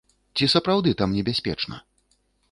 [0.39, 1.79] Ці сапраўды там небяспечна?